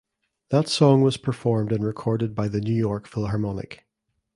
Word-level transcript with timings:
That 0.49 0.67
song 0.67 1.03
was 1.03 1.17
performed 1.17 1.71
and 1.71 1.83
recorded 1.85 2.33
by 2.33 2.47
the 2.47 2.59
New 2.59 2.73
York 2.73 3.05
Philharmonic. 3.07 3.85